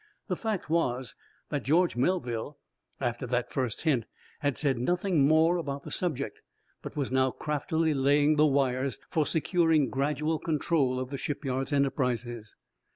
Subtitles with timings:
[0.29, 1.15] The fact was
[1.49, 2.57] that George Melville,
[2.99, 4.07] after that first hint,
[4.39, 6.41] had said nothing more about the subject,
[6.81, 12.55] but was now craftily laying the wires for securing gradual control of the shipyard's enterprises.